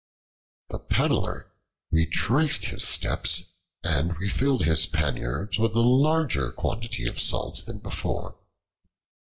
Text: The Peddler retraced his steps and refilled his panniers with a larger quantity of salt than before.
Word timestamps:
The 0.69 0.79
Peddler 0.79 1.51
retraced 1.91 2.65
his 2.65 2.83
steps 2.83 3.51
and 3.83 4.17
refilled 4.17 4.65
his 4.65 4.87
panniers 4.87 5.59
with 5.59 5.75
a 5.75 5.79
larger 5.81 6.51
quantity 6.51 7.05
of 7.05 7.19
salt 7.19 7.63
than 7.67 7.77
before. 7.77 8.35